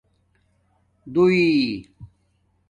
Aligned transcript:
دُݸݵ 1.13 1.55